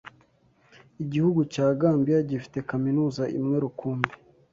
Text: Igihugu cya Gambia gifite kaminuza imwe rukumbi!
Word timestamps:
Igihugu 1.03 1.41
cya 1.53 1.67
Gambia 1.79 2.19
gifite 2.29 2.57
kaminuza 2.69 3.23
imwe 3.37 3.57
rukumbi! 3.63 4.13